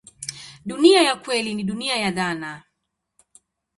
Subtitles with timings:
[0.65, 2.63] Dunia ya kweli ni dunia ya dhana.